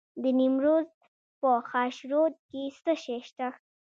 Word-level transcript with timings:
د 0.21 0.23
نیمروز 0.39 0.87
په 1.39 1.51
خاشرود 1.69 2.33
کې 2.49 2.63
څه 2.83 2.93
شی 3.03 3.17
شته؟ 3.27 3.47